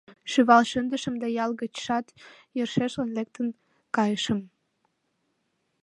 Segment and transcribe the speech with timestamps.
[0.31, 2.05] Шӱвал шындышым да ял гычшат
[2.57, 3.47] йӧршешлан лектын
[3.95, 4.39] кайышым.